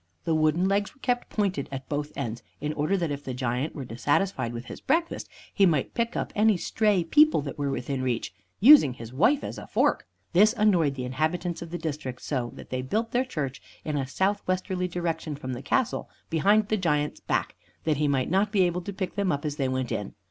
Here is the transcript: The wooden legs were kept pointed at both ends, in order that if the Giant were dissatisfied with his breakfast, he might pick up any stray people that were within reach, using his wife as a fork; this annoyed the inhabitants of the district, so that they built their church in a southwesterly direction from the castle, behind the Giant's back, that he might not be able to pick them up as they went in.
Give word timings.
The 0.23 0.33
wooden 0.33 0.67
legs 0.67 0.95
were 0.95 0.99
kept 1.01 1.29
pointed 1.29 1.69
at 1.71 1.87
both 1.87 2.11
ends, 2.15 2.41
in 2.59 2.73
order 2.73 2.97
that 2.97 3.11
if 3.11 3.23
the 3.23 3.35
Giant 3.35 3.75
were 3.75 3.85
dissatisfied 3.85 4.51
with 4.51 4.65
his 4.65 4.81
breakfast, 4.81 5.29
he 5.53 5.67
might 5.67 5.93
pick 5.93 6.17
up 6.17 6.33
any 6.35 6.57
stray 6.57 7.03
people 7.03 7.41
that 7.43 7.59
were 7.59 7.69
within 7.69 8.01
reach, 8.01 8.33
using 8.59 8.95
his 8.95 9.13
wife 9.13 9.43
as 9.43 9.59
a 9.59 9.67
fork; 9.67 10.07
this 10.33 10.53
annoyed 10.57 10.95
the 10.95 11.05
inhabitants 11.05 11.61
of 11.61 11.69
the 11.69 11.77
district, 11.77 12.23
so 12.23 12.51
that 12.55 12.71
they 12.71 12.81
built 12.81 13.11
their 13.11 13.23
church 13.23 13.61
in 13.85 13.95
a 13.95 14.07
southwesterly 14.07 14.87
direction 14.87 15.35
from 15.35 15.53
the 15.53 15.61
castle, 15.61 16.09
behind 16.31 16.69
the 16.69 16.77
Giant's 16.77 17.19
back, 17.19 17.53
that 17.83 17.97
he 17.97 18.07
might 18.07 18.31
not 18.31 18.51
be 18.51 18.63
able 18.63 18.81
to 18.81 18.93
pick 18.93 19.13
them 19.13 19.31
up 19.31 19.45
as 19.45 19.57
they 19.57 19.67
went 19.69 19.91
in. 19.91 20.15